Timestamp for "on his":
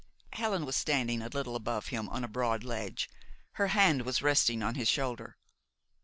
4.63-4.87